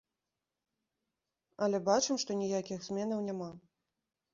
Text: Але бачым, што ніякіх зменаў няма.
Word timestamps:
Але 1.67 1.83
бачым, 1.93 2.15
што 2.27 2.31
ніякіх 2.43 2.79
зменаў 2.91 3.19
няма. 3.33 3.51